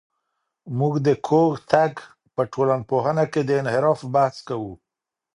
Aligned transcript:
موږ 0.77 0.93
د 1.07 1.09
کوږتګ 1.27 1.93
په 2.35 2.41
ټولنپوهنه 2.53 3.23
کې 3.31 3.41
د 3.45 3.49
انحراف 3.61 3.99
بحث 4.13 4.35
کوو. 4.47 4.73